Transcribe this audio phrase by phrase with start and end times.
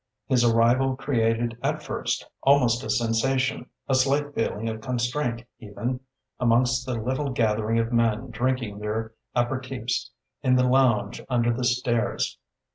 [0.25, 5.99] His arrival created at first almost a sensation, a slight feeling of constraint even,
[6.39, 10.09] amongst the little gathering of men drinking their apéritifs
[10.41, 12.39] in the lounge under the stairs.